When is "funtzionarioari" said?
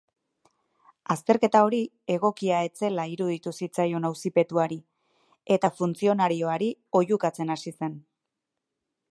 5.83-6.73